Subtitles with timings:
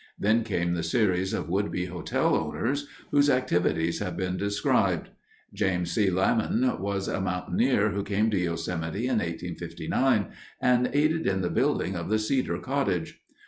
[0.17, 5.09] Then came the series of would be hotel owners, whose activities have been described.
[5.53, 6.09] James C.
[6.09, 10.29] Lamon was a mountaineer who came to Yosemite in 1859
[10.59, 13.21] and aided in the building of the Cedar Cottage.